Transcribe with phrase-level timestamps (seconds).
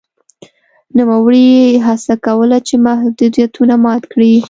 [0.97, 1.51] نوموړي
[1.85, 4.33] هڅه کوله چې محدودیتونه مات کړي.